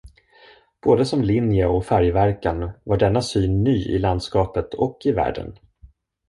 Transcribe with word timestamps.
Både 0.81 1.05
som 1.05 1.21
linje 1.21 1.67
och 1.67 1.85
färgverkan 1.85 2.69
var 2.83 2.97
denna 2.97 3.21
syn 3.21 3.63
ny 3.63 3.85
i 3.85 3.99
landskapet 3.99 4.73
och 4.73 4.97
i 5.05 5.11
världen. 5.11 5.57